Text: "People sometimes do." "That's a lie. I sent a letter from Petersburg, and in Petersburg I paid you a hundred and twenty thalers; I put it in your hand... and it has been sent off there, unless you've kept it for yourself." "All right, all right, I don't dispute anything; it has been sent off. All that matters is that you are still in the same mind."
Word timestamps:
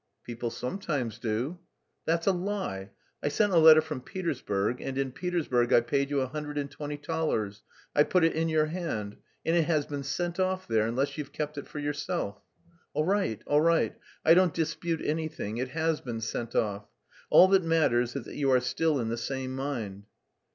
"People 0.23 0.49
sometimes 0.49 1.19
do." 1.19 1.59
"That's 2.07 2.25
a 2.25 2.31
lie. 2.31 2.89
I 3.21 3.27
sent 3.27 3.53
a 3.53 3.59
letter 3.59 3.81
from 3.81 4.01
Petersburg, 4.01 4.81
and 4.81 4.97
in 4.97 5.11
Petersburg 5.11 5.71
I 5.71 5.81
paid 5.81 6.09
you 6.09 6.21
a 6.21 6.27
hundred 6.27 6.57
and 6.57 6.71
twenty 6.71 6.97
thalers; 6.97 7.61
I 7.95 8.01
put 8.01 8.23
it 8.23 8.33
in 8.33 8.49
your 8.49 8.65
hand... 8.65 9.17
and 9.45 9.55
it 9.55 9.65
has 9.65 9.85
been 9.85 10.01
sent 10.01 10.39
off 10.39 10.67
there, 10.67 10.87
unless 10.87 11.19
you've 11.19 11.31
kept 11.31 11.55
it 11.59 11.67
for 11.67 11.77
yourself." 11.77 12.41
"All 12.95 13.05
right, 13.05 13.43
all 13.45 13.61
right, 13.61 13.95
I 14.25 14.33
don't 14.33 14.55
dispute 14.55 15.01
anything; 15.05 15.57
it 15.57 15.69
has 15.69 16.01
been 16.01 16.19
sent 16.19 16.55
off. 16.55 16.87
All 17.29 17.47
that 17.49 17.61
matters 17.63 18.15
is 18.15 18.25
that 18.25 18.33
you 18.35 18.49
are 18.53 18.59
still 18.59 18.99
in 18.99 19.09
the 19.09 19.17
same 19.17 19.55
mind." 19.55 20.05